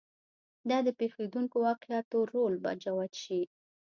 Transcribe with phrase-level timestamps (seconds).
[0.69, 3.41] دا د پېښېدونکو واقعاتو رول به جوت شي.